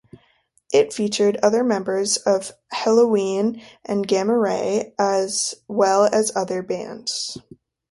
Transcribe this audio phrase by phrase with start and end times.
[0.73, 7.37] It featured other members of Helloween and Gamma Ray as well as other bands.